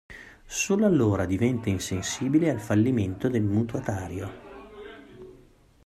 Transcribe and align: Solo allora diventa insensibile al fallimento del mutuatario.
Solo 0.47 0.87
allora 0.87 1.25
diventa 1.27 1.69
insensibile 1.69 2.49
al 2.49 2.59
fallimento 2.59 3.29
del 3.29 3.43
mutuatario. 3.43 5.77